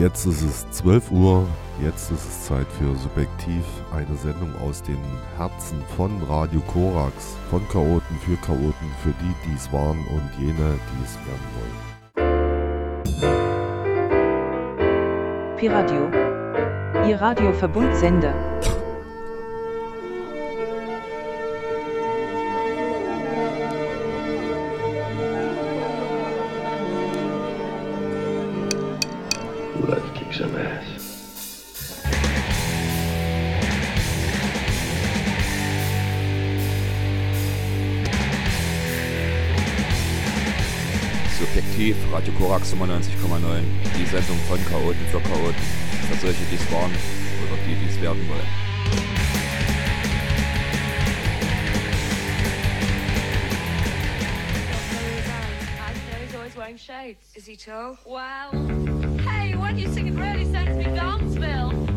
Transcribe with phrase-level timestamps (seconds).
[0.00, 1.46] Jetzt ist es 12 Uhr,
[1.84, 4.96] jetzt ist es Zeit für Subjektiv, eine Sendung aus den
[5.36, 10.78] Herzen von Radio Korax, von Chaoten für Chaoten, für die, die es waren und jene,
[10.88, 11.76] die es werden wollen.
[15.58, 16.08] Piradio,
[17.06, 18.49] Ihr Radioverbundsender.
[42.50, 43.62] Korax 95,9.
[43.96, 45.54] Die Sendung von Chaoten für Chaoten.
[46.08, 48.40] Für solche, die es waren oder die, die es werden wollen.
[57.36, 57.96] Is he tall?
[58.04, 58.50] Wow.
[59.24, 61.89] Hey, what you singing really sends me Gainesville.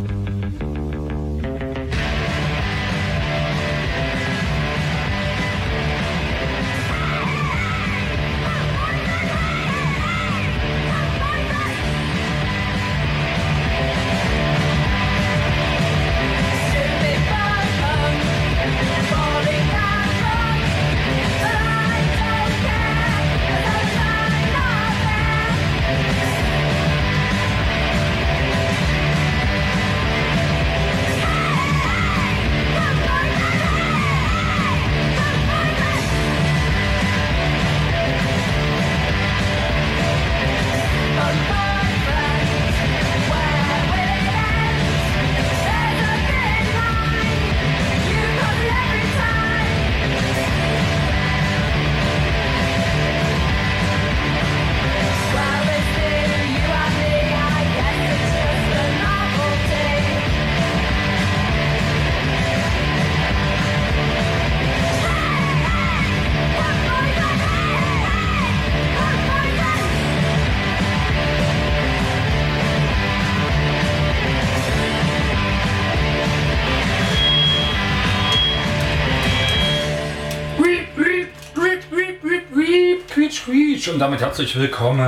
[83.94, 85.00] Und damit herzlich willkommen.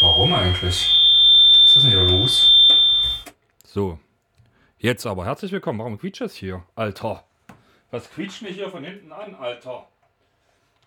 [0.00, 0.88] Warum eigentlich?
[1.64, 2.48] Was ist denn hier los?
[3.64, 3.98] So,
[4.78, 5.80] jetzt aber herzlich willkommen.
[5.80, 6.62] Warum quietscht es hier?
[6.76, 7.24] Alter.
[7.90, 9.88] Was quietscht mich hier von hinten an, Alter?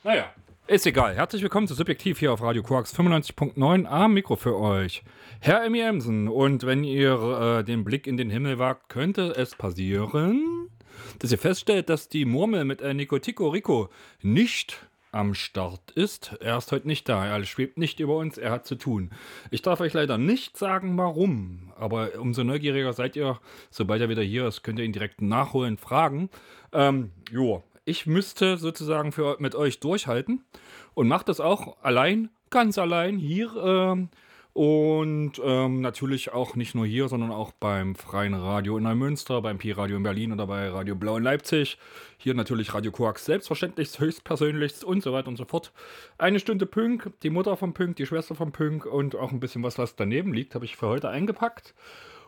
[0.05, 0.31] Naja,
[0.67, 1.15] ist egal.
[1.15, 5.03] Herzlich willkommen zu Subjektiv hier auf Radio Quarks 95.9 am Mikro für euch.
[5.41, 6.29] Herr Emmy Emsen.
[6.29, 10.69] Und wenn ihr äh, den Blick in den Himmel wagt, könnte es passieren,
[11.19, 13.89] dass ihr feststellt, dass die Murmel mit äh, Nico Tico Rico
[14.21, 14.84] nicht
[15.15, 16.35] am Start ist.
[16.41, 17.25] Er ist heute nicht da.
[17.25, 18.37] Er schwebt nicht über uns.
[18.37, 19.11] Er hat zu tun.
[19.49, 21.71] Ich darf euch leider nicht sagen, warum.
[21.77, 23.39] Aber umso neugieriger seid ihr,
[23.71, 26.29] sobald er wieder hier ist, könnt ihr ihn direkt nachholen, fragen.
[26.73, 30.43] Ähm, jo, ich müsste sozusagen für, mit euch durchhalten
[30.93, 33.55] und mache das auch allein, ganz allein hier.
[33.55, 34.09] Ähm,
[34.55, 39.57] und ähm, natürlich auch nicht nur hier, sondern auch beim Freien Radio in Neumünster, beim
[39.57, 41.77] Pi-Radio in Berlin oder bei Radio Blau in Leipzig.
[42.17, 45.73] Hier natürlich Radio Koax selbstverständlich, höchstpersönlichst und so weiter und so fort.
[46.17, 49.61] Eine Stunde Pünk, die Mutter vom Pünk, die Schwester vom Pünk und auch ein bisschen
[49.61, 51.73] was, was daneben liegt, habe ich für heute eingepackt.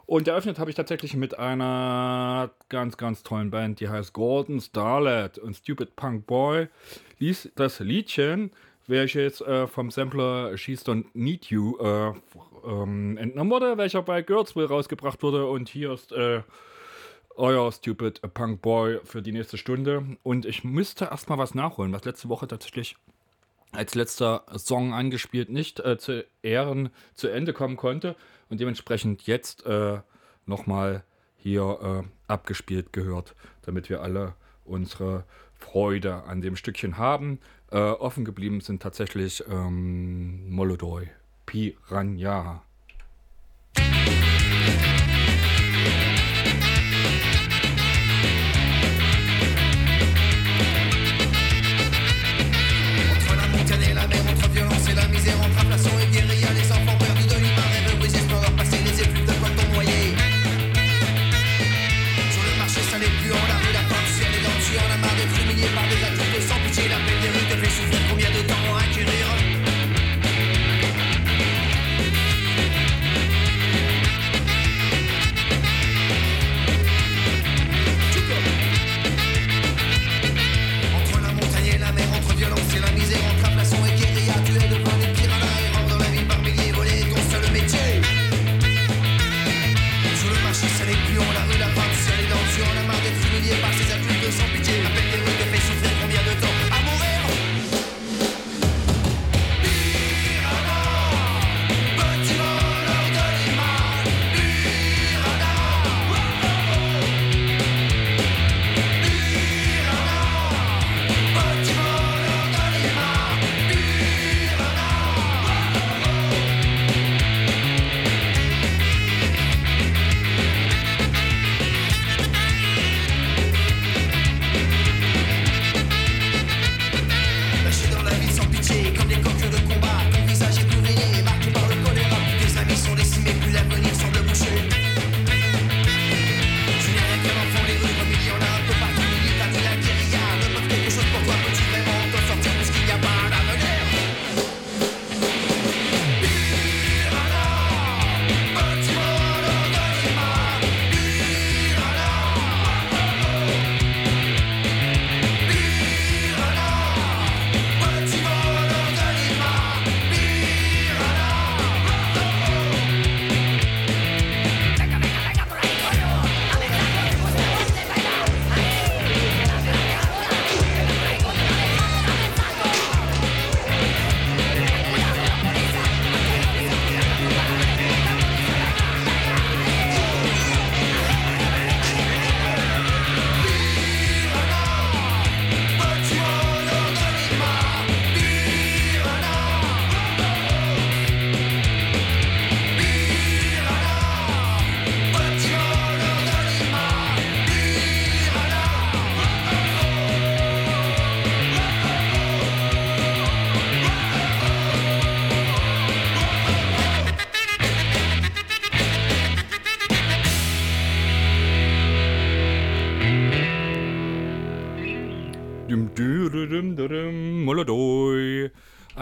[0.06, 5.38] Und eröffnet habe ich tatsächlich mit einer ganz, ganz tollen Band, die heißt Gordon Starlet
[5.38, 6.68] und Stupid Punk Boy.
[7.20, 8.52] Ließ das Liedchen
[8.88, 12.14] welches äh, vom Sampler She Don't Need You äh,
[12.66, 15.46] ähm, entnommen wurde, welcher bei Girlsville rausgebracht wurde.
[15.46, 16.42] Und hier ist äh,
[17.36, 20.18] euer Stupid Punk Boy für die nächste Stunde.
[20.24, 22.96] Und ich müsste erstmal was nachholen, was letzte Woche tatsächlich
[23.74, 28.16] als letzter Song angespielt nicht äh, zu Ehren zu Ende kommen konnte
[28.50, 30.00] und dementsprechend jetzt äh,
[30.46, 31.04] nochmal
[31.36, 37.40] hier äh, abgespielt gehört, damit wir alle unsere Freude an dem Stückchen haben.
[37.72, 41.10] Äh, offen geblieben sind tatsächlich ähm, Molodoi,
[41.46, 42.64] Piranha.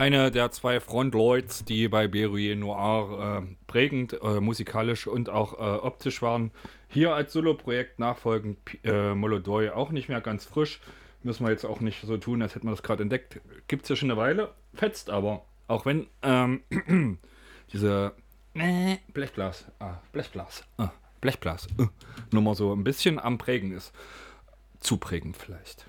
[0.05, 5.79] Eine der zwei Frontleute, die bei Berruyer Noir äh, prägend äh, musikalisch und auch äh,
[5.83, 6.51] optisch waren.
[6.89, 10.79] Hier als Solo-Projekt nachfolgend äh, Molodoi auch nicht mehr ganz frisch.
[11.23, 13.41] Müssen wir jetzt auch nicht so tun, als hätten wir das gerade entdeckt.
[13.67, 15.43] Gibt es ja schon eine Weile, fetzt aber.
[15.67, 16.61] Auch wenn ähm,
[17.73, 18.13] diese
[19.11, 21.87] Blechglas, ah, Blechglas, ah, Blechglas, äh,
[22.29, 23.91] Nummer so ein bisschen am Prägen ist.
[24.79, 25.87] Zu prägend vielleicht.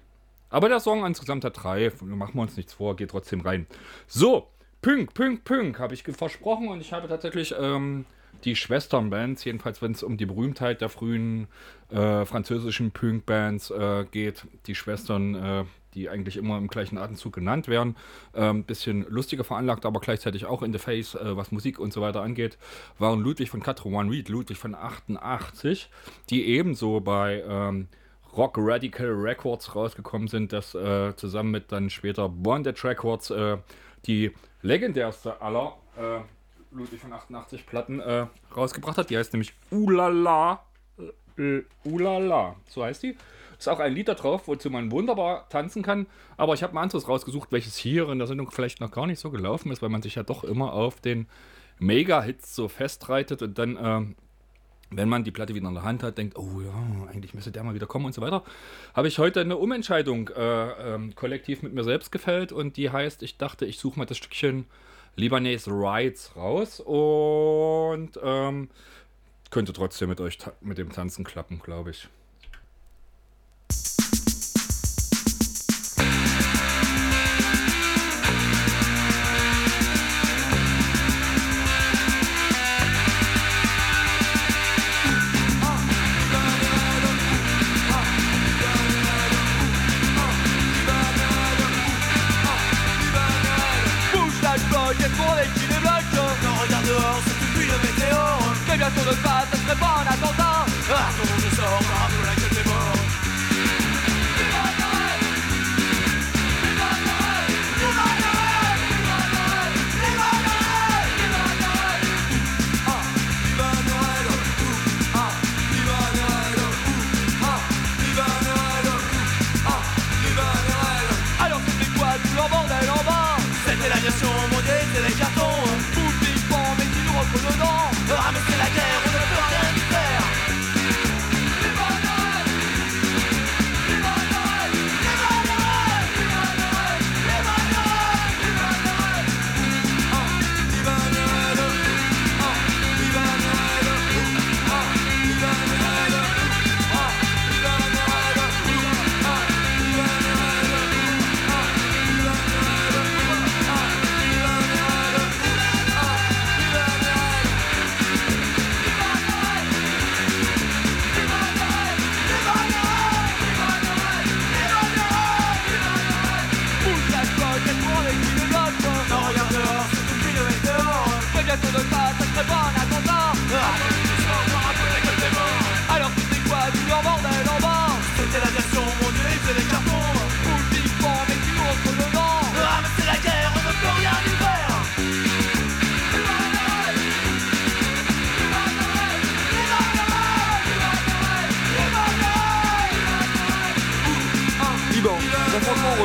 [0.50, 1.92] Aber der Song insgesamt hat drei.
[2.00, 3.66] Machen wir uns nichts vor, geht trotzdem rein.
[4.06, 4.48] So,
[4.82, 8.06] Pünk, Pünk, Pünk, habe ich versprochen und ich habe tatsächlich ähm,
[8.44, 11.48] die Schwesternbands, jedenfalls wenn es um die Berühmtheit der frühen
[11.90, 15.64] äh, französischen Punk-Bands äh, geht, die Schwestern, äh,
[15.94, 17.96] die eigentlich immer im gleichen Atemzug genannt werden,
[18.34, 21.92] ein ähm, bisschen lustiger veranlagt, aber gleichzeitig auch in the face, äh, was Musik und
[21.92, 22.58] so weiter angeht,
[22.98, 25.88] waren Ludwig von One Reed, Ludwig von 88,
[26.30, 27.88] die ebenso bei ähm,
[28.36, 33.56] Rock Radical Records rausgekommen sind, das äh, zusammen mit dann später Bondage Records äh,
[34.06, 36.20] die legendärste aller äh,
[36.70, 39.10] Ludwig von 88 Platten äh, rausgebracht hat.
[39.10, 40.64] Die heißt nämlich Ulala.
[41.38, 43.16] Äh, Ulala, so heißt die.
[43.58, 46.06] Ist auch ein Lied da drauf, wozu man wunderbar tanzen kann.
[46.36, 49.18] Aber ich habe mal anderes rausgesucht, welches hier in der Sendung vielleicht noch gar nicht
[49.18, 51.26] so gelaufen ist, weil man sich ja doch immer auf den
[51.78, 54.14] Mega-Hits so festreitet und dann äh,
[54.90, 57.64] wenn man die Platte wieder in der Hand hat, denkt, oh ja, eigentlich müsste der
[57.64, 58.42] mal wieder kommen und so weiter,
[58.94, 63.22] habe ich heute eine Umentscheidung äh, ähm, kollektiv mit mir selbst gefällt und die heißt,
[63.22, 64.66] ich dachte, ich suche mal das Stückchen
[65.16, 68.68] Libanese Rides raus und ähm,
[69.50, 72.08] könnte trotzdem mit euch mit dem Tanzen klappen, glaube ich.
[98.90, 100.64] que tourne pas, ça serait bon en attendant.
[100.90, 101.55] Ah,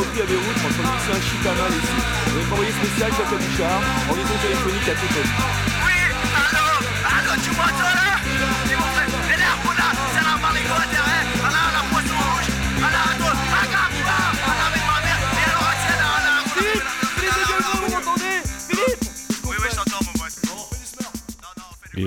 [0.02, 0.82] repris à Beyrouth entre
[1.22, 2.00] Chicana et ici.
[2.72, 5.71] Spécial Jacob Bichard, en téléphonique à Tripoli.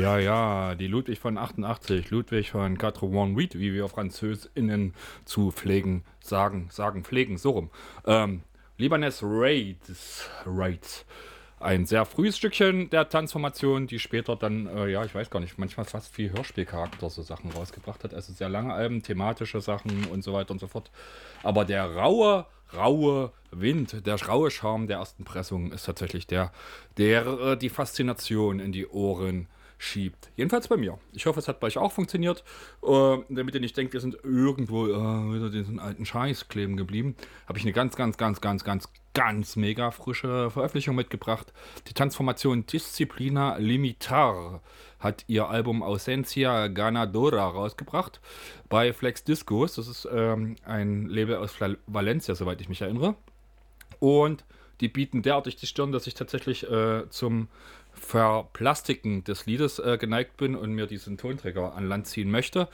[0.04, 4.92] Ja, ja, die Ludwig von 88, Ludwig von 88, wie wir FranzösInnen
[5.25, 7.70] zu pflegen, sagen, sagen, pflegen, so rum.
[8.04, 8.42] Ähm,
[8.76, 11.06] Libanes Raids, Raids.
[11.58, 15.56] Ein sehr frühes Stückchen der Transformation, die später dann, äh, ja, ich weiß gar nicht,
[15.56, 18.12] manchmal fast viel Hörspielcharakter so Sachen rausgebracht hat.
[18.12, 20.90] Also sehr lange Alben, thematische Sachen und so weiter und so fort.
[21.42, 22.44] Aber der raue,
[22.76, 26.52] raue Wind, der raue Charme der ersten Pressung ist tatsächlich der,
[26.99, 29.49] der äh, die Faszination in die Ohren
[29.85, 30.31] schiebt.
[30.37, 30.99] Jedenfalls bei mir.
[31.12, 32.43] Ich hoffe, es hat bei euch auch funktioniert.
[32.83, 37.14] Äh, damit ihr nicht denkt, wir sind irgendwo äh, wieder diesen alten Scheiß kleben geblieben,
[37.47, 41.53] habe ich eine ganz, ganz, ganz, ganz, ganz, ganz mega frische Veröffentlichung mitgebracht.
[41.87, 44.62] Die Transformation Disciplina Limitar
[44.99, 48.21] hat ihr Album Ausencia Ganadora rausgebracht
[48.69, 49.75] bei Flex Discos.
[49.75, 51.55] Das ist ähm, ein Label aus
[51.87, 53.14] Valencia, soweit ich mich erinnere.
[54.00, 54.45] Und
[54.81, 57.49] die bieten derartig die Stirn, dass ich tatsächlich äh, zum
[58.04, 62.68] Verplastiken des Liedes äh, geneigt bin und mir diesen Tonträger an Land ziehen möchte.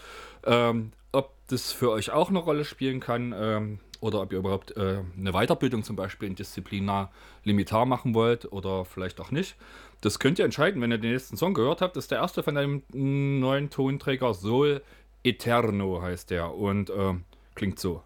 [0.44, 4.76] Ähm, ob das für euch auch eine Rolle spielen kann ähm, oder ob ihr überhaupt
[4.76, 7.10] äh, eine Weiterbildung zum Beispiel in Disziplinar
[7.44, 9.56] Limitar machen wollt oder vielleicht auch nicht.
[10.00, 11.96] Das könnt ihr entscheiden, wenn ihr den nächsten Song gehört habt.
[11.96, 14.82] Das ist der erste von einem neuen Tonträger, Sol
[15.22, 17.14] Eterno heißt der und äh,
[17.54, 18.02] klingt so.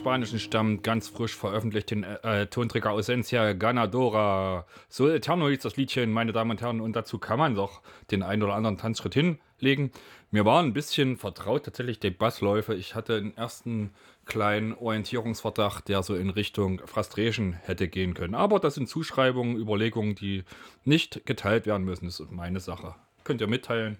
[0.00, 4.64] Spanischen stammt, ganz frisch veröffentlicht, den äh, Tonträger Ausencia Ganadora.
[4.88, 8.22] So Eterno hieß das Liedchen, meine Damen und Herren, und dazu kann man doch den
[8.22, 9.90] einen oder anderen Tanzschritt hinlegen.
[10.30, 12.74] Mir war ein bisschen vertraut tatsächlich die Bassläufe.
[12.74, 13.90] Ich hatte einen ersten
[14.24, 18.34] kleinen Orientierungsverdacht, der so in Richtung Frustration hätte gehen können.
[18.34, 20.44] Aber das sind Zuschreibungen, Überlegungen, die
[20.82, 22.06] nicht geteilt werden müssen.
[22.06, 22.94] Das ist meine Sache.
[23.22, 23.98] Könnt ihr mitteilen.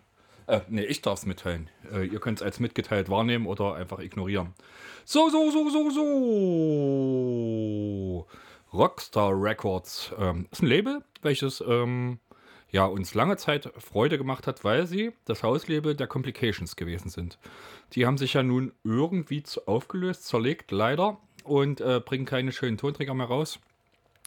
[0.50, 1.70] Äh, nee, ich darf es mitteilen.
[1.92, 4.52] Äh, ihr könnt es als mitgeteilt wahrnehmen oder einfach ignorieren.
[5.04, 5.90] So, so, so, so,
[8.20, 8.26] so.
[8.72, 12.18] Rockstar Records ähm, ist ein Label, welches ähm,
[12.72, 17.38] ja, uns lange Zeit Freude gemacht hat, weil sie das Hauslabel der Complications gewesen sind.
[17.92, 23.14] Die haben sich ja nun irgendwie aufgelöst, zerlegt, leider, und äh, bringen keine schönen Tonträger
[23.14, 23.60] mehr raus.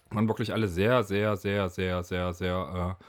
[0.09, 3.03] Waren wirklich alle sehr, sehr, sehr, sehr, sehr, sehr äh,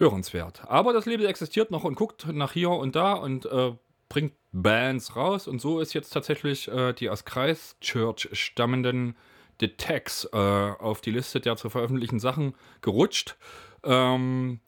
[0.00, 0.62] hörenswert.
[0.66, 3.72] Aber das Label existiert noch und guckt nach hier und da und äh,
[4.08, 5.46] bringt Bands raus.
[5.46, 9.16] Und so ist jetzt tatsächlich äh, die aus Christchurch stammenden
[9.60, 13.36] The Tags äh, auf die Liste der zu veröffentlichen Sachen gerutscht.
[13.84, 14.60] Ähm,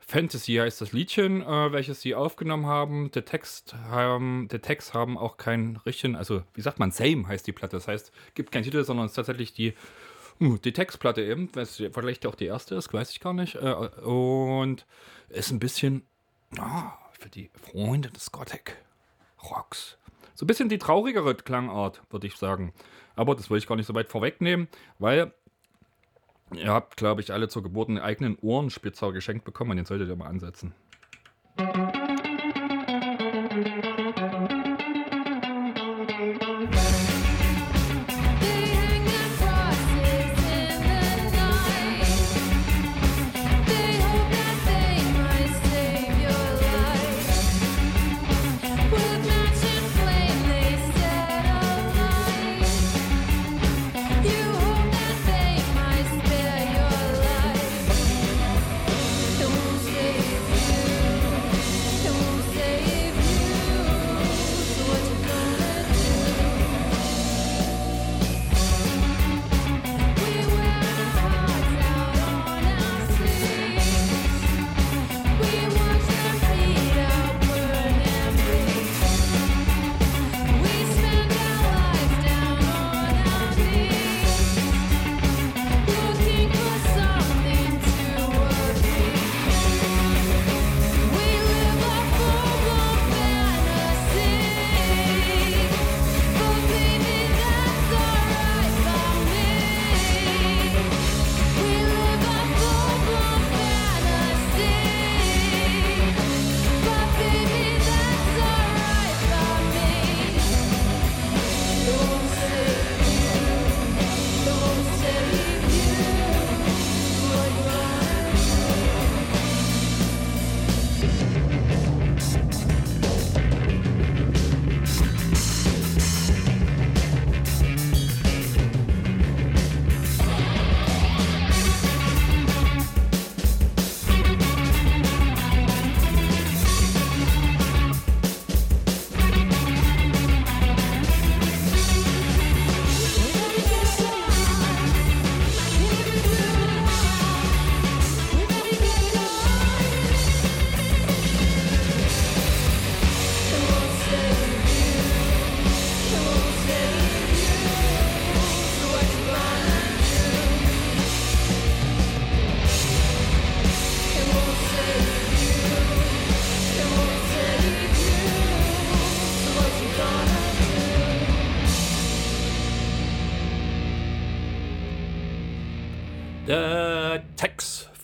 [0.00, 3.10] Fantasy heißt das Liedchen, äh, welches sie aufgenommen haben.
[3.14, 7.46] The Text haben, The Text haben auch keinen richtigen, also wie sagt man, Same heißt
[7.46, 7.76] die Platte.
[7.76, 9.74] Das heißt, gibt keinen Titel, sondern es ist tatsächlich die
[10.40, 13.56] die Textplatte eben, vielleicht auch die erste ist, weiß ich gar nicht.
[13.56, 14.86] Äh, und
[15.28, 16.02] ist ein bisschen
[16.58, 18.76] oh, für die Freunde des Gothic
[19.42, 19.98] Rocks.
[20.34, 22.72] So ein bisschen die traurigere Klangart, würde ich sagen.
[23.16, 24.68] Aber das will ich gar nicht so weit vorwegnehmen,
[24.98, 25.34] weil
[26.54, 30.08] ihr habt, glaube ich, alle zur Geburt einen eigenen Ohrenspitzer geschenkt bekommen und den solltet
[30.08, 30.74] ihr mal ansetzen.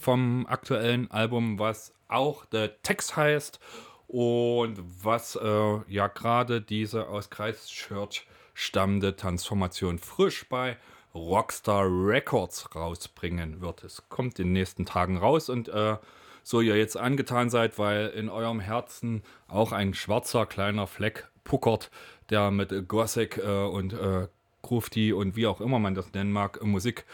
[0.07, 3.59] Vom aktuellen Album, was auch The Text heißt
[4.07, 10.77] und was äh, ja gerade diese aus Christchurch stammende Transformation frisch bei
[11.13, 13.83] Rockstar Records rausbringen wird.
[13.83, 15.97] Es kommt in den nächsten Tagen raus und äh,
[16.45, 21.91] so ihr jetzt angetan seid, weil in eurem Herzen auch ein schwarzer kleiner Fleck puckert,
[22.31, 24.29] der mit Gothic äh, und äh,
[24.63, 27.07] Grufti und wie auch immer man das nennen mag, Musik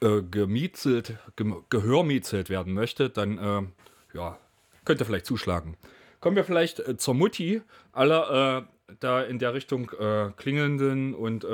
[0.00, 1.52] äh, gemiezelt, ge
[2.48, 4.38] werden möchte, dann äh, ja,
[4.84, 5.76] könnt ihr vielleicht zuschlagen.
[6.20, 11.44] Kommen wir vielleicht äh, zur Mutti aller äh, da in der Richtung äh, klingelnden und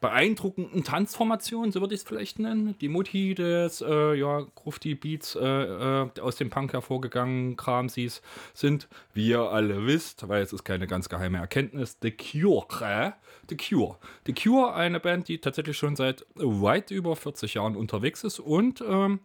[0.00, 2.74] beeindruckenden Tanzformationen, so würde ich es vielleicht nennen.
[2.80, 8.22] Die Mutti des äh, ja, Grufti Beats äh, äh, aus dem Punk hervorgegangenen Kramsis
[8.54, 13.14] sind, wie ihr alle wisst, weil es ist keine ganz geheime Erkenntnis, The Cure.
[13.48, 13.96] The Cure.
[14.26, 18.82] The Cure, eine Band, die tatsächlich schon seit weit über 40 Jahren unterwegs ist und
[18.86, 19.20] ähm,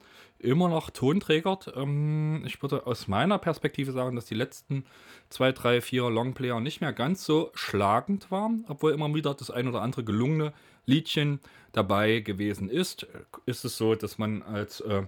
[0.46, 1.74] immer noch Tonträgert.
[1.76, 4.86] Ähm, ich würde aus meiner Perspektive sagen, dass die letzten
[5.30, 9.68] zwei, drei, vier Longplayer nicht mehr ganz so schlagend waren, obwohl immer wieder das ein
[9.68, 10.54] oder andere gelungene
[10.86, 11.40] Liedchen
[11.72, 13.08] dabei gewesen ist.
[13.46, 15.04] Ist es so, dass man als äh,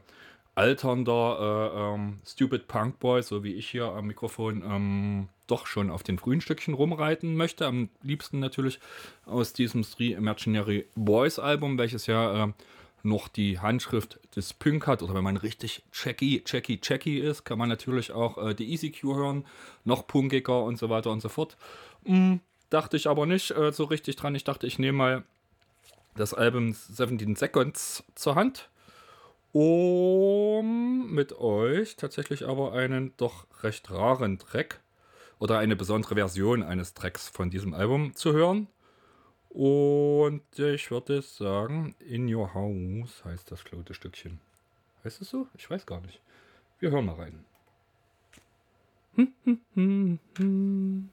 [0.58, 5.92] alternder äh, ähm, Stupid Punk Boy, so wie ich hier am Mikrofon, ähm, doch schon
[5.92, 7.68] auf den frühen Stückchen rumreiten möchte.
[7.68, 8.80] Am liebsten natürlich
[9.26, 12.54] aus diesem Three Imaginary Boys Album, welches ja äh,
[13.04, 17.58] noch die Handschrift des Punk hat oder wenn man richtig checky, checky, checky ist, kann
[17.58, 19.46] man natürlich auch äh, die EasyQ hören,
[19.86, 21.58] noch punkiger und so weiter und so fort.
[22.06, 24.36] Hm, dachte ich aber nicht äh, so richtig dran.
[24.36, 25.24] Ich dachte, ich nehme mal
[26.16, 28.70] das Album 17 Seconds zur Hand,
[29.54, 34.82] um mit euch tatsächlich aber einen doch recht raren Track
[35.40, 38.68] oder eine besondere Version eines Tracks von diesem Album zu hören.
[39.58, 44.40] Und ich würde sagen, In Your House heißt das klaute Stückchen.
[45.04, 45.48] Heißt es so?
[45.58, 46.22] Ich weiß gar nicht.
[46.80, 47.44] Wir hören mal rein.
[49.16, 51.10] Hm, hm, hm, hm.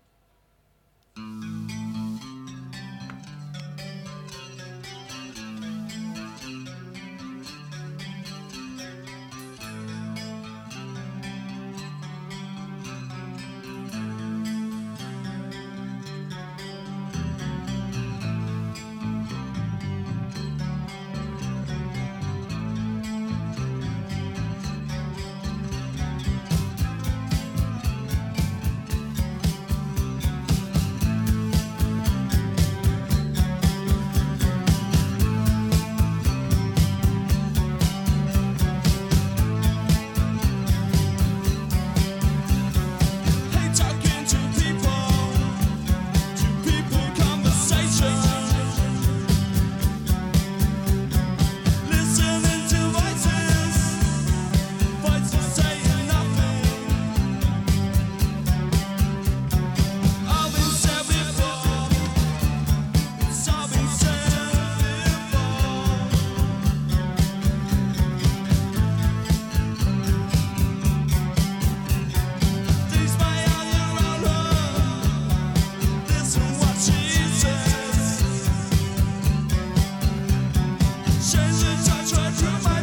[81.25, 82.74] 现实在转圈。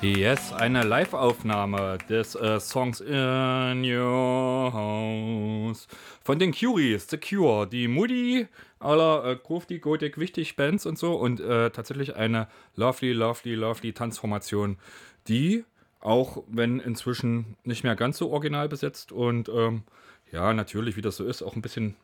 [0.00, 5.88] Yes, eine Live-Aufnahme des äh, Songs In Your House.
[6.22, 8.46] Von den Curies, The Cure, die Moody
[8.78, 11.14] aller äh, Grufti, Gothic, Wichtig Bands und so.
[11.14, 14.78] Und äh, tatsächlich eine lovely, lovely, lovely Tanzformation,
[15.26, 15.64] die
[16.00, 19.82] auch wenn inzwischen nicht mehr ganz so original besetzt und ähm,
[20.30, 21.96] ja, natürlich, wie das so ist, auch ein bisschen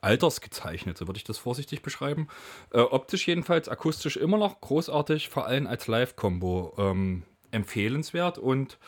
[0.00, 2.28] altersgezeichnet, so würde ich das vorsichtig beschreiben.
[2.72, 6.74] Äh, optisch jedenfalls, akustisch immer noch großartig, vor allem als Live-Kombo.
[6.78, 8.78] Ähm, empfehlenswert und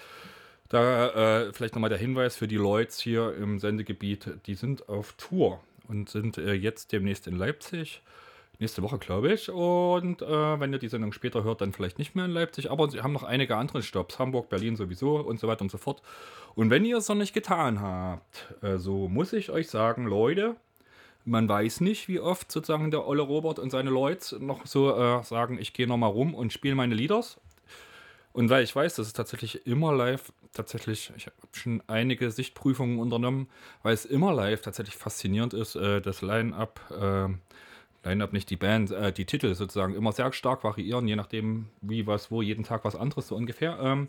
[0.69, 5.13] da äh, vielleicht nochmal der Hinweis für die Leute hier im Sendegebiet, die sind auf
[5.15, 8.01] Tour und sind äh, jetzt demnächst in Leipzig.
[8.59, 9.51] Nächste Woche, glaube ich.
[9.51, 12.71] Und äh, wenn ihr die Sendung später hört, dann vielleicht nicht mehr in Leipzig.
[12.71, 14.19] Aber sie haben noch einige andere Stops.
[14.19, 16.01] Hamburg, Berlin sowieso und so weiter und so fort.
[16.55, 20.57] Und wenn ihr es noch nicht getan habt, äh, so muss ich euch sagen, Leute,
[21.25, 25.23] man weiß nicht, wie oft sozusagen der Olle Robert und seine Leute noch so äh,
[25.23, 27.41] sagen, ich gehe nochmal rum und spiele meine Lieders.
[28.33, 32.99] Und weil ich weiß, dass es tatsächlich immer live, tatsächlich, ich habe schon einige Sichtprüfungen
[32.99, 33.49] unternommen,
[33.83, 38.91] weil es immer live tatsächlich faszinierend ist, äh, das Line-Up, äh, Line-Up nicht die Band,
[38.91, 42.85] äh, die Titel sozusagen immer sehr stark variieren, je nachdem, wie, was, wo, jeden Tag
[42.85, 43.79] was anderes so ungefähr.
[43.81, 44.09] Ähm,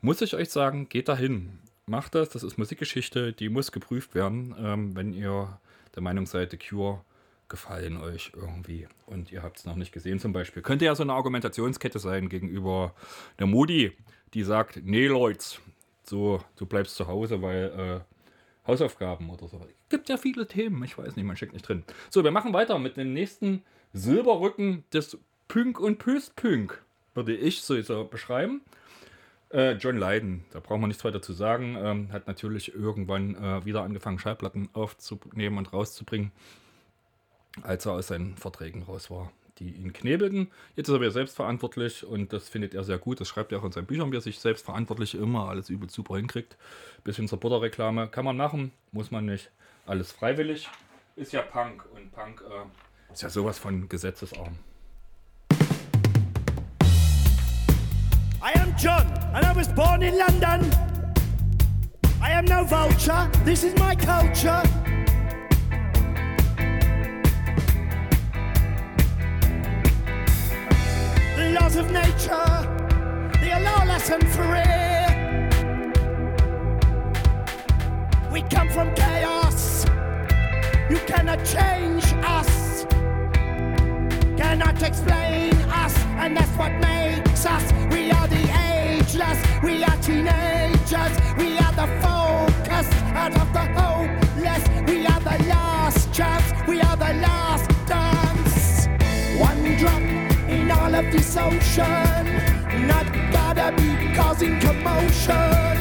[0.00, 1.60] muss ich euch sagen, geht dahin.
[1.86, 5.58] Macht das, das ist Musikgeschichte, die muss geprüft werden, ähm, wenn ihr
[5.94, 7.02] der Meinung seid, The Cure
[7.48, 10.62] gefallen euch irgendwie und ihr habt es noch nicht gesehen zum Beispiel.
[10.62, 12.94] Könnte ja so eine Argumentationskette sein gegenüber
[13.38, 13.92] der Modi,
[14.32, 15.44] die sagt, nee Leute,
[16.04, 19.60] so, du bleibst zu Hause, weil äh, Hausaufgaben oder so.
[19.88, 21.84] Gibt ja viele Themen, ich weiß nicht, man steckt nicht drin.
[22.10, 26.82] So, wir machen weiter mit dem nächsten Silberrücken des Pünk und Pöstpünk,
[27.14, 28.62] würde ich so beschreiben.
[29.52, 33.64] Äh, John Lydon, da braucht man nichts weiter zu sagen, ähm, hat natürlich irgendwann äh,
[33.64, 36.32] wieder angefangen, Schallplatten aufzunehmen und rauszubringen
[37.60, 40.50] als er aus seinen Verträgen raus war, die ihn knebelten.
[40.76, 43.20] Jetzt ist er wieder selbstverantwortlich und das findet er sehr gut.
[43.20, 46.16] Das schreibt er auch in seinen Büchern, wie er sich selbstverantwortlich immer alles übel super
[46.16, 46.56] hinkriegt.
[47.04, 49.50] Bisschen zur Butterreklame kann man machen, muss man nicht.
[49.86, 50.68] Alles freiwillig.
[51.16, 54.58] Ist ja Punk und Punk äh, ist ja sowas von gesetzesarm.
[58.44, 60.68] I am John and I was born in London.
[62.20, 64.62] I am no vulture, this is my culture.
[71.36, 72.50] The laws of nature,
[73.40, 74.82] they are lawless and free.
[78.32, 79.84] We come from chaos,
[80.90, 82.86] you cannot change us,
[84.36, 87.72] cannot explain us, and that's what makes us.
[87.90, 94.62] We are the ageless, we are teenagers, we are the focus out of the hopeless,
[94.86, 98.86] we are the last chance, we are the last dance.
[99.40, 100.02] One drop
[100.48, 102.24] in all of this ocean.
[102.86, 105.76] Not gotta be causing commotion.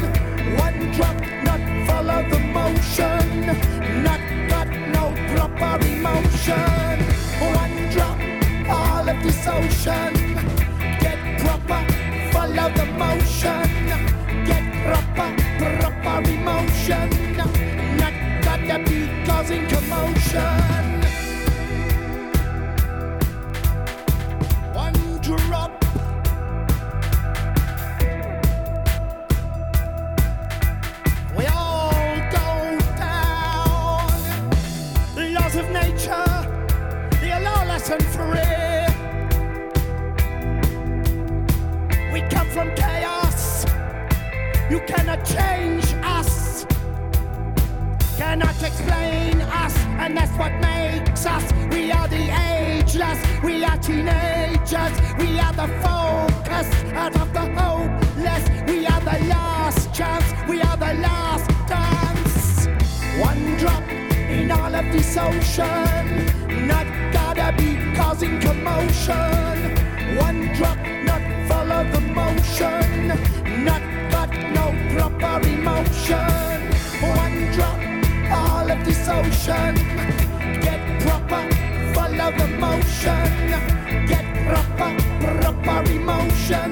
[0.58, 3.46] One drop, not follow the motion.
[4.04, 6.98] Not got no proper emotion.
[7.54, 8.20] One drop,
[8.70, 10.61] all of this ocean.
[12.42, 14.46] Get proper, follow the motion.
[14.46, 17.10] Get proper, proper emotion.
[17.98, 20.92] Not gotta be causing commotion.
[37.92, 38.61] and free.
[44.72, 46.66] You cannot change us,
[48.16, 51.44] cannot explain us, and that's what makes us.
[51.74, 58.44] We are the ageless, we are teenagers, we are the focus out of the hopeless.
[58.66, 62.68] We are the last chance, we are the last dance.
[63.20, 69.76] One drop in all of this ocean, not gotta be causing commotion.
[70.16, 73.66] One drop, not follow the motion.
[73.66, 74.01] Not
[74.56, 76.60] no proper emotion.
[77.02, 77.80] One drop,
[78.32, 79.76] all of this ocean.
[80.62, 81.44] Get proper,
[81.94, 83.32] follow the motion.
[84.08, 86.72] Get proper, proper emotion.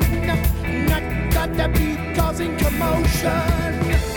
[0.90, 4.09] Not gotta be causing commotion.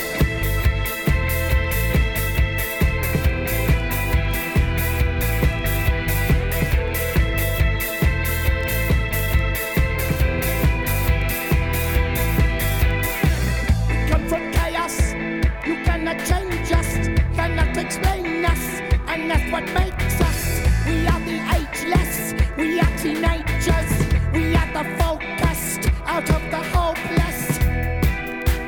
[17.94, 20.60] explain us, and that's what makes us.
[20.86, 23.92] We are the ageless, we are teenagers,
[24.32, 27.58] we are the focused out of the hopeless.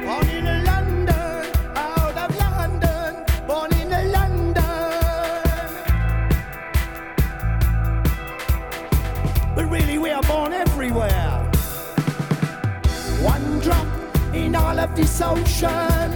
[0.04, 4.54] Born in London, out of London, born in London.
[9.54, 11.50] But really, we are born everywhere.
[13.22, 13.86] One drop
[14.34, 16.10] in all of this ocean,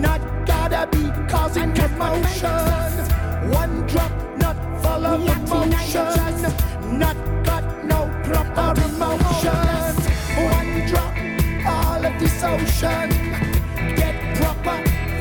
[0.00, 3.50] not gotta be causing commotion.
[3.50, 6.98] One drop, not follow the motion.
[6.98, 9.94] Not got no proper emotion.
[10.56, 11.14] One drop,
[11.66, 13.08] all of this ocean.
[13.96, 14.78] Get proper,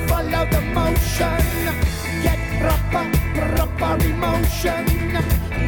[0.08, 1.44] follow the motion.
[2.26, 4.84] Get proper, proper emotion.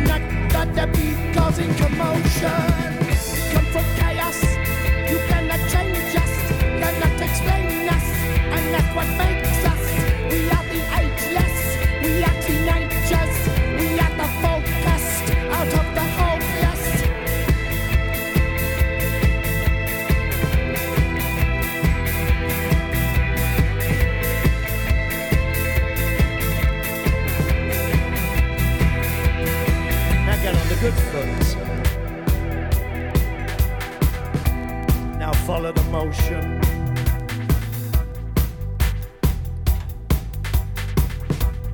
[0.10, 2.71] Not gotta be causing commotion.
[3.51, 4.39] Come from chaos,
[5.10, 6.34] you cannot change us,
[6.82, 8.08] cannot explain us,
[8.56, 9.54] and that's what makes
[35.65, 36.62] Now follow the motion.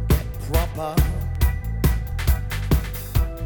[0.08, 0.96] Get proper.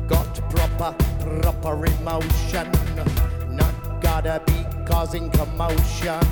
[0.08, 0.96] Got proper,
[1.42, 2.72] proper emotion.
[3.50, 6.24] Not gotta be causing commotion.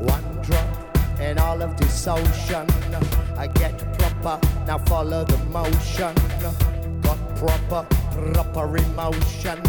[0.00, 2.66] One drop in all of this ocean.
[3.36, 6.14] I get proper, now follow the motion.
[7.02, 7.86] Got proper,
[8.32, 9.60] proper emotion.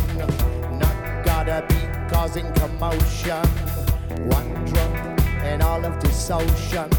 [0.79, 1.75] Not gotta be
[2.09, 3.43] causing commotion.
[6.01, 6.89] This ocean.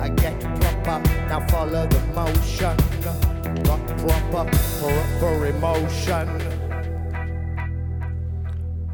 [0.00, 2.76] I get proper, now follow the motion.
[3.64, 6.28] Got proper, proper emotion.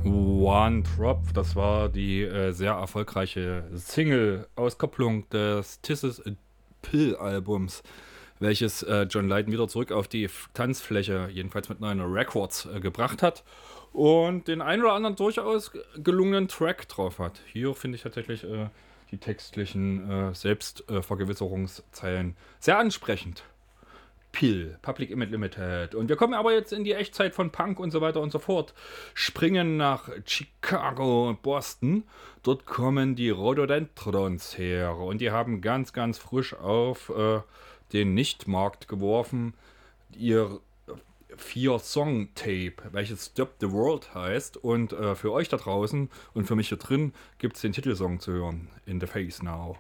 [0.05, 6.23] One Drop, das war die äh, sehr erfolgreiche Single-Auskopplung des Tisses
[6.81, 7.83] Pill-Albums,
[8.39, 12.81] welches äh, John Lydon wieder zurück auf die F Tanzfläche, jedenfalls mit Nine Records, äh,
[12.81, 13.45] gebracht hat
[13.93, 17.41] und den ein oder anderen durchaus gelungenen Track drauf hat.
[17.53, 18.69] Hier finde ich tatsächlich äh,
[19.11, 23.45] die textlichen äh, Selbstvergewisserungszeilen sehr ansprechend.
[24.33, 25.95] Pill, Public Image Limited.
[25.95, 28.39] Und wir kommen aber jetzt in die Echtzeit von Punk und so weiter und so
[28.39, 28.75] fort.
[29.15, 32.05] Springen nach Chicago und Boston.
[32.43, 34.97] Dort kommen die Rhododendrons her.
[34.97, 37.41] Und die haben ganz, ganz frisch auf äh,
[37.93, 39.55] den Nichtmarkt geworfen.
[40.17, 40.61] Ihr
[41.41, 44.57] Vier-Song-Tape, welches Stop the World heißt.
[44.57, 48.21] Und äh, für euch da draußen und für mich hier drin gibt es den Titelsong
[48.21, 48.69] zu hören.
[48.87, 49.77] In the Face Now.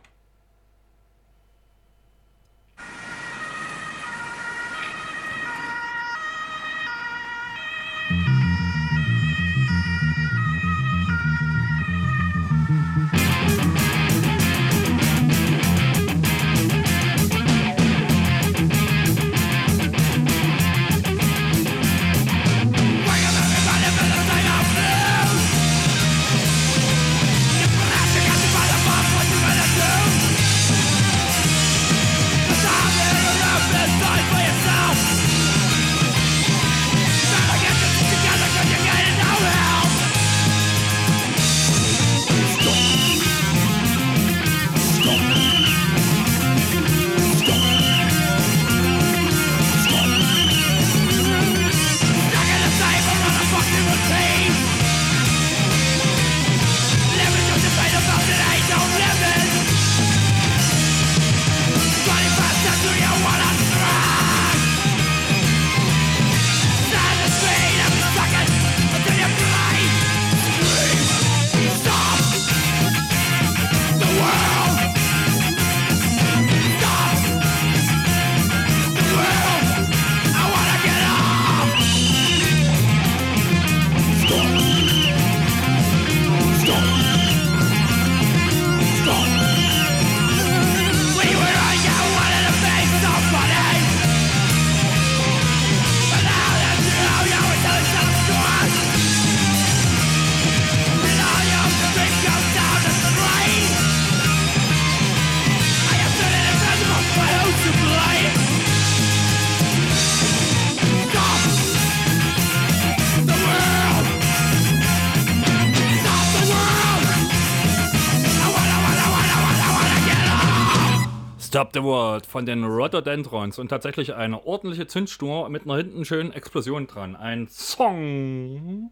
[121.71, 126.33] Stop the World von den Rhododendrons und tatsächlich eine ordentliche Zündschnur mit einer hinten schönen
[126.33, 127.15] Explosion dran.
[127.15, 128.91] Ein Song,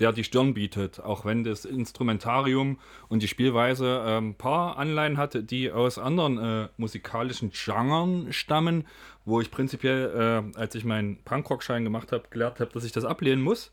[0.00, 5.18] der die Stirn bietet, auch wenn das Instrumentarium und die Spielweise äh, ein paar Anleihen
[5.18, 8.86] hat, die aus anderen äh, musikalischen Genren stammen,
[9.26, 13.04] wo ich prinzipiell, äh, als ich meinen Punkrock-Schein gemacht habe, gelernt habe, dass ich das
[13.04, 13.70] ablehnen muss.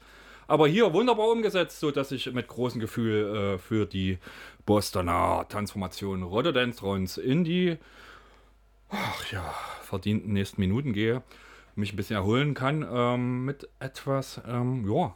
[0.47, 4.17] Aber hier wunderbar umgesetzt, so dass ich mit großem Gefühl äh, für die
[4.65, 6.23] Bostoner Transformation
[6.73, 7.77] Trons in die
[8.93, 11.23] ach ja, verdienten nächsten Minuten gehe,
[11.75, 15.15] mich ein bisschen erholen kann ähm, mit etwas, ähm, ja,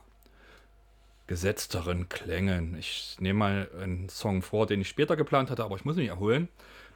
[1.28, 2.75] gesetzteren Klängen.
[2.78, 6.07] Ich nehme mal einen Song vor, den ich später geplant hatte, aber ich muss mich
[6.07, 6.47] erholen.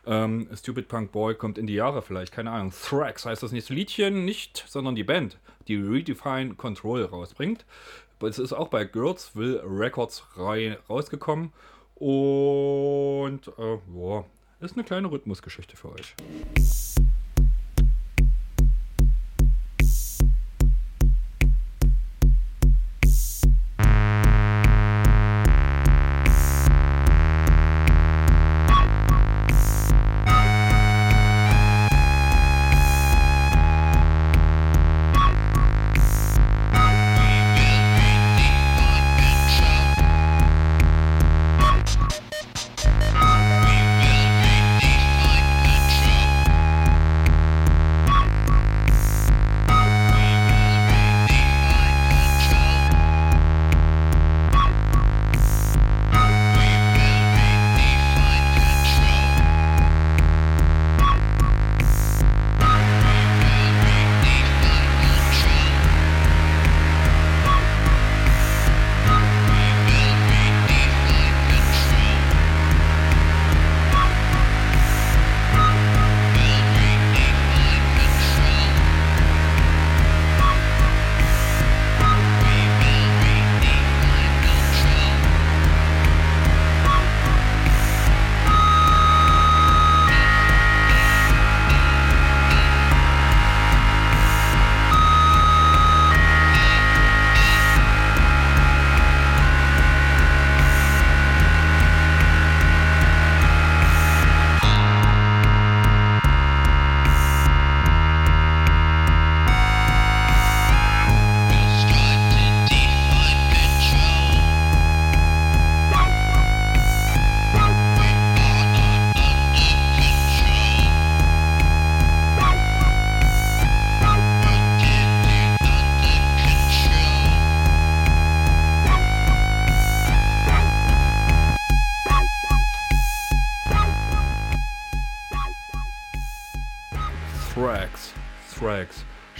[0.05, 2.71] Ähm, Stupid Punk Boy kommt in die Jahre vielleicht, keine Ahnung.
[2.71, 7.65] Thrax heißt das nächste Liedchen, nicht, sondern die Band, die Redefine Control rausbringt.
[8.21, 11.51] Es ist auch bei Girlsville Records rausgekommen
[11.95, 14.25] und äh, boah,
[14.61, 16.15] ist eine kleine Rhythmusgeschichte für euch.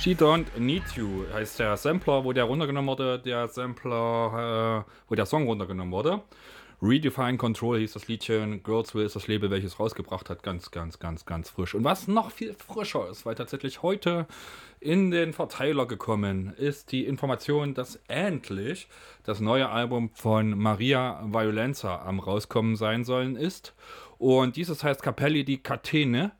[0.02, 5.14] She Don't Need You heißt der Sampler, wo der runtergenommen wurde, der Sampler, äh, wo
[5.14, 6.24] der Song runtergenommen wurde.
[6.82, 10.42] Redefine Control hieß das Liedchen, Girls Will ist das Label, welches rausgebracht hat.
[10.42, 11.76] Ganz, ganz, ganz, ganz frisch.
[11.76, 14.26] Und was noch viel frischer ist, weil tatsächlich heute
[14.80, 18.88] in den Verteiler gekommen ist die Information, dass endlich
[19.22, 23.76] das neue Album von Maria Violenza am rauskommen sein sollen ist.
[24.18, 26.32] Und dieses heißt Capelli di Catene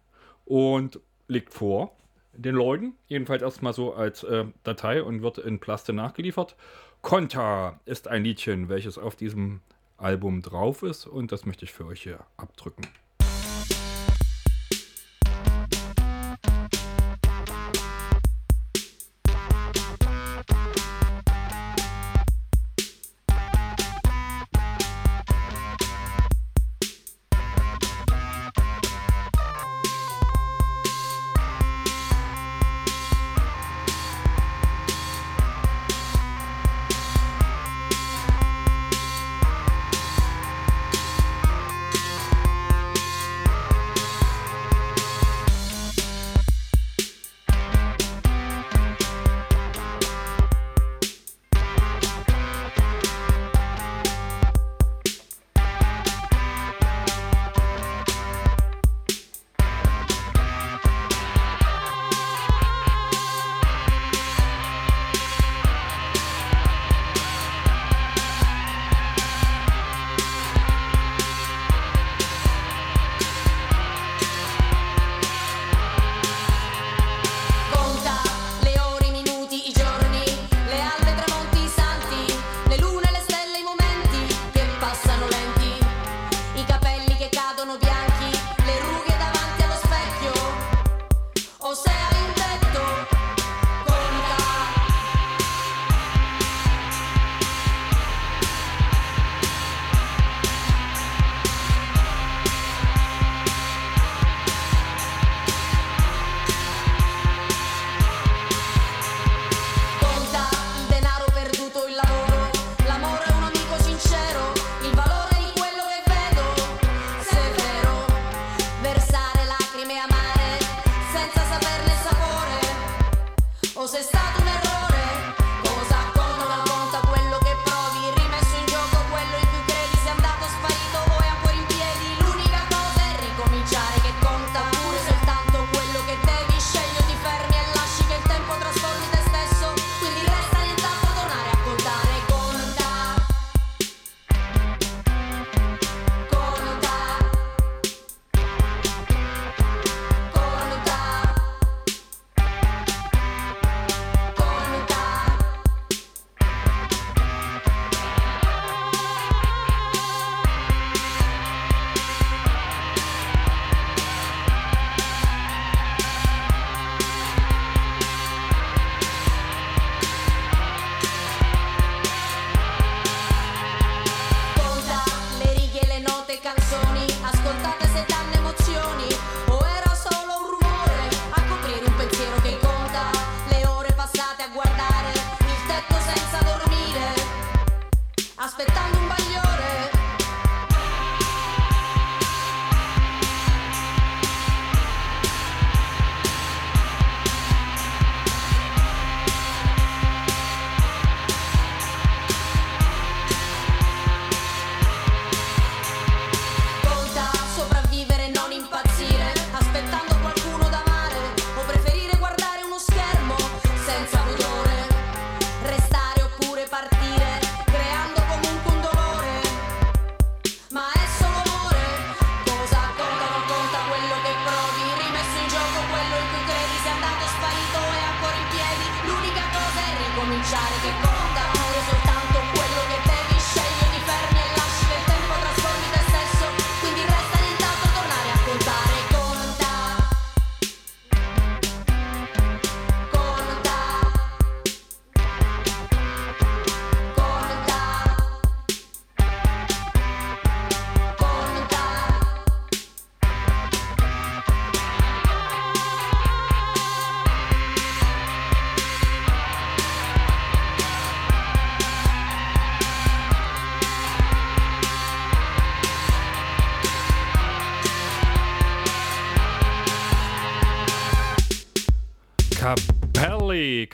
[0.46, 1.96] und liegt vor
[2.34, 6.56] den Leuten, jedenfalls erstmal so als äh, Datei und wird in Plaste nachgeliefert.
[7.02, 9.62] Konta ist ein Liedchen, welches auf diesem
[9.98, 12.84] Album drauf ist und das möchte ich für euch hier abdrücken.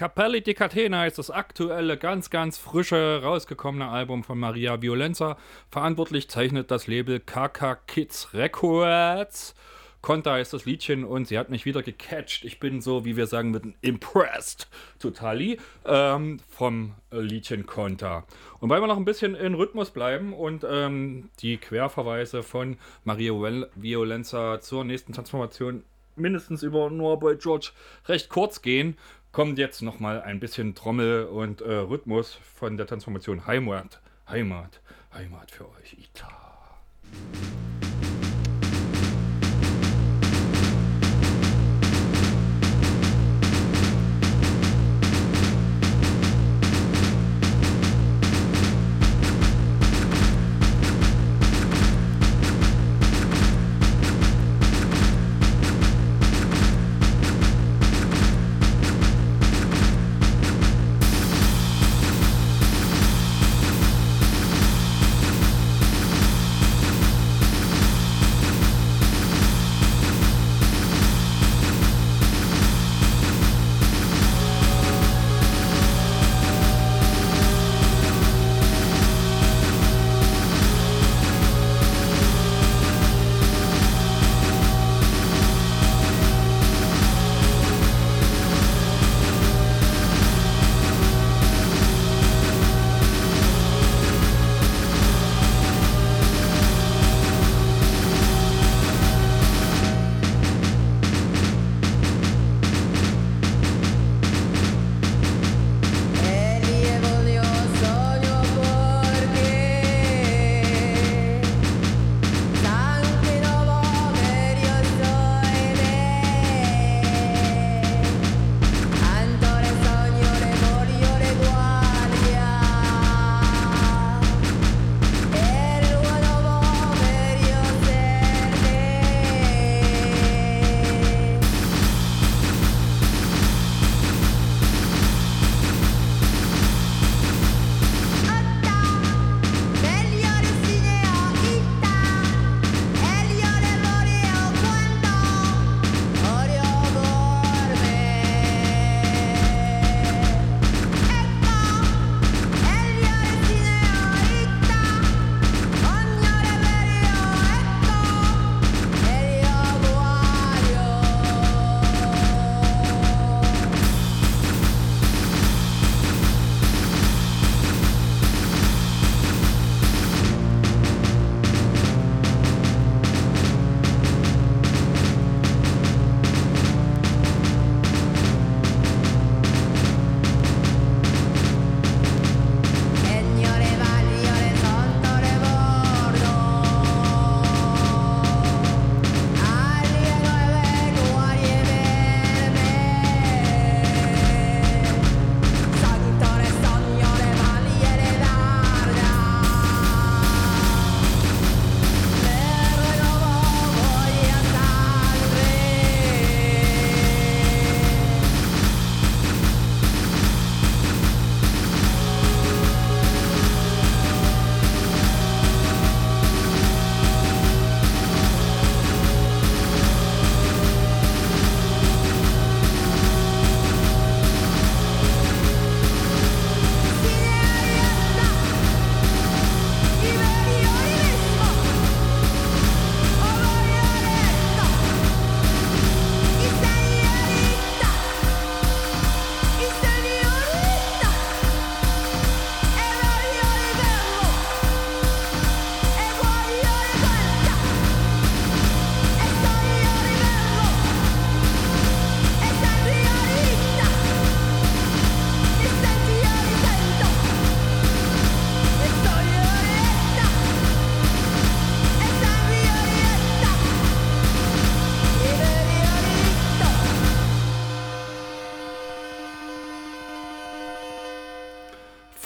[0.07, 0.41] Capelli.
[0.41, 5.35] Di Catena ist das aktuelle, ganz, ganz frische, rausgekommene Album von Maria Violenza.
[5.69, 9.53] Verantwortlich zeichnet das Label KK Kids Records.
[10.01, 12.45] Conta ist das Liedchen und sie hat mich wieder gecatcht.
[12.45, 18.25] Ich bin so, wie wir sagen würden, impressed, totally, ähm, vom Liedchen Conta.
[18.61, 23.33] Und weil wir noch ein bisschen in Rhythmus bleiben und ähm, die Querverweise von Maria
[23.75, 25.83] Violenza zur nächsten Transformation
[26.17, 27.71] mindestens über Noah Boy George
[28.07, 28.97] recht kurz gehen,
[29.37, 34.01] kommt jetzt nochmal ein bisschen Trommel und äh, Rhythmus von der Transformation Heimat.
[34.27, 34.81] Heimat,
[35.13, 36.27] Heimat für euch, Ita.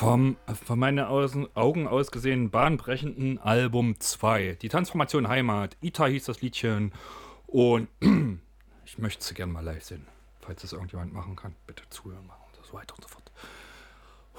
[0.02, 0.36] Vom
[0.66, 4.58] von meinen Augen aus gesehen bahnbrechenden Album 2.
[4.60, 5.78] Die Transformation Heimat.
[5.80, 6.92] Ita hieß das Liedchen.
[7.46, 7.88] Und
[8.86, 10.08] ich möchte es gerne mal live sehen.
[10.40, 13.32] Falls es irgendjemand machen kann, bitte zuhören machen und so weiter und so fort.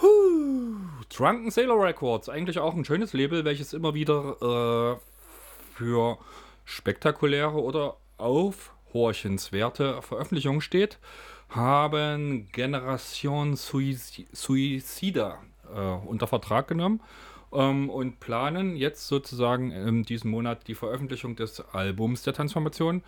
[0.02, 1.04] Huh.
[1.16, 6.18] Drunken Sailor Records, eigentlich auch ein schönes Label, welches immer wieder äh, für
[6.64, 10.98] spektakuläre oder aufhorchenswerte Veröffentlichungen steht,
[11.50, 15.38] haben Generation Suici- Suicida
[15.74, 17.00] äh, unter Vertrag genommen
[17.52, 23.02] ähm, und planen jetzt sozusagen in diesem Monat die Veröffentlichung des Albums der Transformation,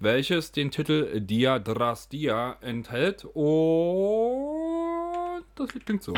[0.00, 3.24] welches den Titel Dia Dras Dia enthält.
[3.24, 3.44] Und
[5.54, 6.14] das Lied klingt so.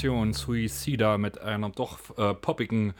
[0.00, 2.94] Generation Suicida mit einer doch äh, poppigen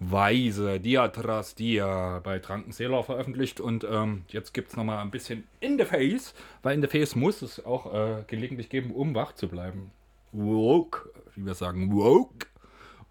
[0.00, 5.46] Weise, Diatras Dia bei Drunken Sailor veröffentlicht und ähm, jetzt gibt es nochmal ein bisschen
[5.60, 6.34] In the Face,
[6.64, 9.92] weil In the Face muss es auch äh, gelegentlich geben, um wach zu bleiben.
[10.32, 12.48] Woke, wie wir sagen, woke.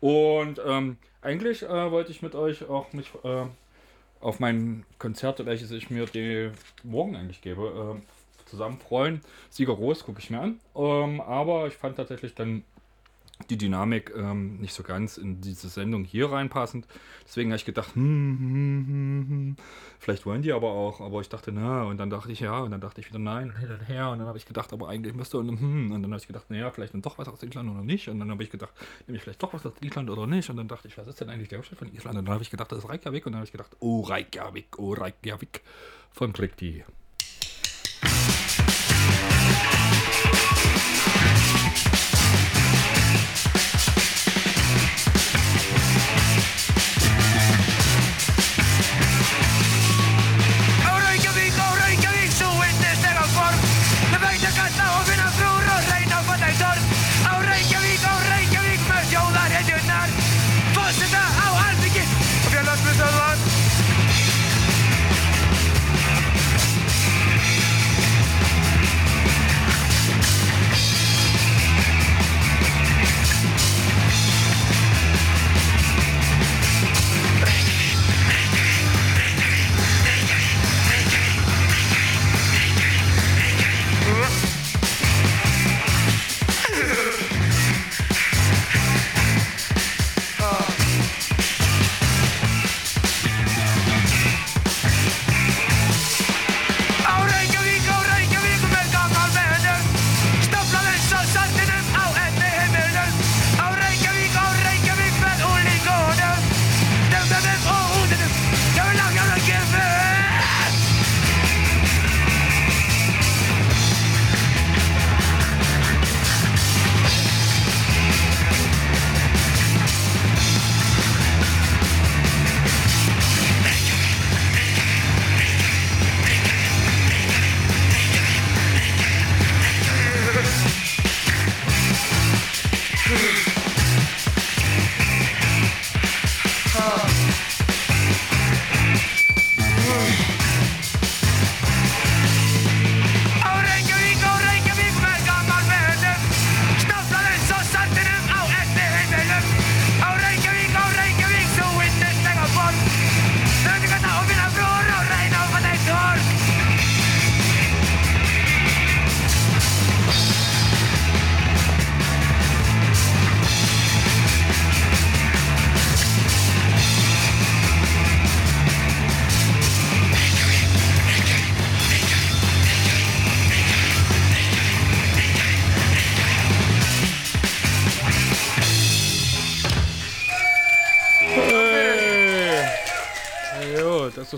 [0.01, 3.45] Und ähm, eigentlich äh, wollte ich mit euch auch mich äh,
[4.19, 6.51] auf mein Konzert, welches ich mir die
[6.83, 9.21] morgen eigentlich gebe, äh, zusammen freuen.
[9.49, 10.59] Sieger Groß gucke ich mir an.
[10.75, 12.65] Ähm, aber ich fand tatsächlich dann
[13.49, 16.87] die Dynamik ähm, nicht so ganz in diese Sendung hier reinpassend.
[17.25, 19.55] Deswegen habe ich gedacht, hm, hm, hm, hm,
[19.99, 21.01] vielleicht wollen die aber auch.
[21.01, 23.49] Aber ich dachte, na, und dann dachte ich, ja, und dann dachte ich wieder, nein,
[23.49, 24.09] und hin und her.
[24.09, 26.49] Und dann habe ich gedacht, aber eigentlich müsste, und, hm, und dann habe ich gedacht,
[26.49, 28.07] naja, vielleicht dann doch was aus Island oder nicht.
[28.07, 28.73] Und dann habe ich gedacht,
[29.07, 30.49] nehme ich vielleicht doch was aus Island oder nicht.
[30.49, 32.17] Und dann dachte ich, was ist denn eigentlich der Hauptstadt von Island?
[32.17, 33.25] Und dann habe ich gedacht, das ist Reykjavik.
[33.25, 35.61] Und dann habe ich gedacht, oh, Reykjavik, oh, Reykjavik
[36.11, 36.33] von.
[36.33, 36.91] Oh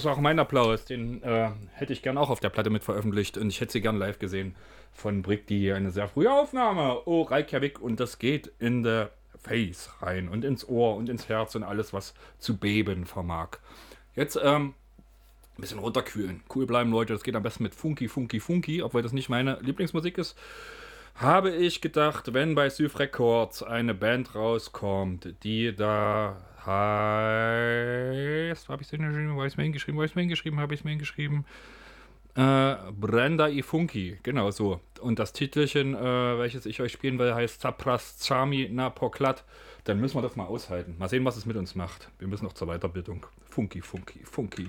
[0.05, 0.85] ist auch mein Applaus.
[0.85, 3.81] Den äh, hätte ich gern auch auf der Platte mit veröffentlicht und ich hätte sie
[3.81, 4.55] gern live gesehen
[4.91, 7.01] von Brick, die eine sehr frühe Aufnahme.
[7.05, 9.05] Oh, Reykjavik und das geht in the
[9.41, 13.57] Face rein und ins Ohr und ins Herz und alles, was zu beben vermag.
[14.15, 14.73] Jetzt ähm,
[15.57, 16.43] ein bisschen runterkühlen.
[16.53, 17.13] Cool bleiben, Leute.
[17.13, 20.37] Das geht am besten mit Funky, Funky, Funky, obwohl das nicht meine Lieblingsmusik ist.
[21.15, 28.69] Habe ich gedacht, wenn bei Syf Records eine Band rauskommt, die da heißt.
[28.69, 29.31] Habe ich es hingeschrieben?
[29.31, 30.01] Habe ich es mir hingeschrieben?
[30.01, 30.59] Es mir hingeschrieben?
[30.59, 31.45] Habe ich es mir hingeschrieben?
[32.35, 34.81] Äh, Brenda i Funky, genau so.
[35.01, 39.43] Und das Titelchen, äh, welches ich euch spielen will, heißt Zapras Chami na Poklat.
[39.83, 40.95] Dann müssen wir das mal aushalten.
[40.97, 42.09] Mal sehen, was es mit uns macht.
[42.17, 43.25] Wir müssen noch zur Weiterbildung.
[43.49, 44.67] Funky, Funky, Funky.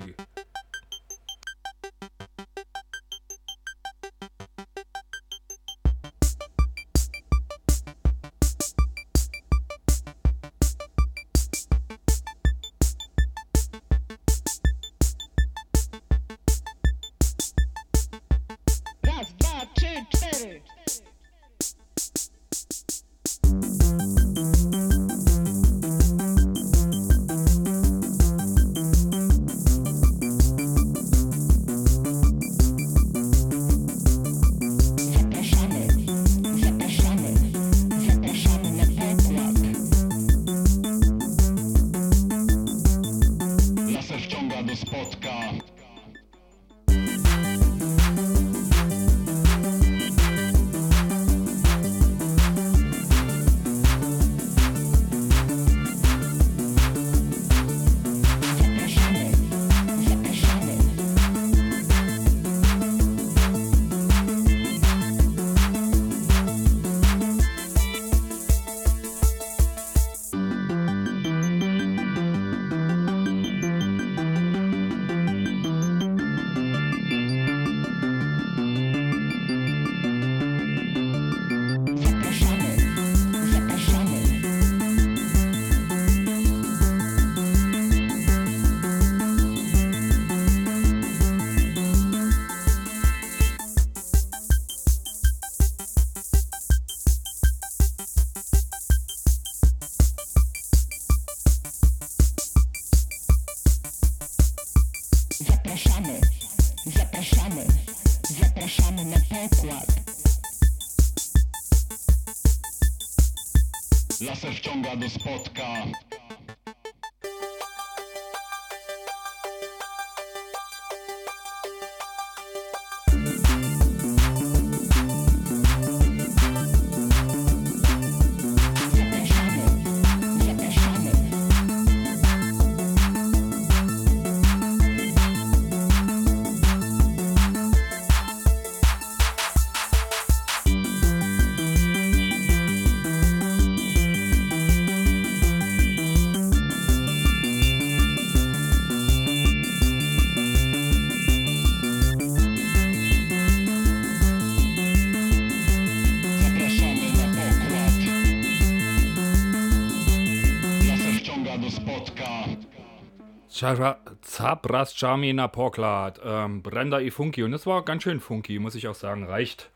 [164.21, 167.43] Zapras Chami na Poklat, ähm, Brenda i Funky.
[167.45, 169.25] Und das war ganz schön funky, muss ich auch sagen.
[169.25, 169.71] Reicht.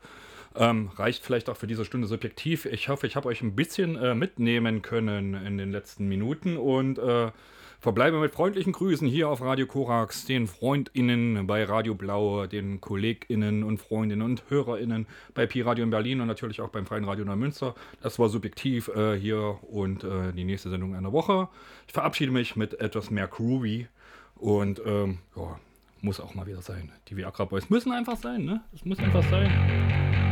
[0.55, 2.65] Ähm, reicht vielleicht auch für diese Stunde subjektiv.
[2.65, 6.99] Ich hoffe, ich habe euch ein bisschen äh, mitnehmen können in den letzten Minuten und
[6.99, 7.31] äh,
[7.79, 13.63] verbleibe mit freundlichen Grüßen hier auf Radio Korax, den FreundInnen bei Radio Blau, den KollegInnen
[13.63, 17.25] und Freundinnen und HörerInnen bei Pi Radio in Berlin und natürlich auch beim Freien Radio
[17.25, 17.75] Neumünster.
[18.01, 21.47] Das war subjektiv äh, hier und äh, die nächste Sendung einer Woche.
[21.87, 23.87] Ich verabschiede mich mit etwas mehr Groovy
[24.35, 25.59] und ähm, ja,
[26.01, 26.91] muss auch mal wieder sein.
[27.07, 28.61] Die Viagra Boys müssen einfach sein, ne?
[28.71, 30.28] Das muss einfach sein.